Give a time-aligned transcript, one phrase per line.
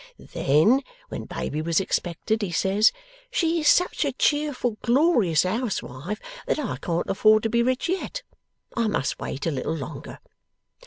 [0.33, 2.91] Then, when baby was expected, he says,
[3.29, 8.23] "She is such a cheerful, glorious housewife that I can't afford to be rich yet.
[8.75, 10.19] I must wait a little longer."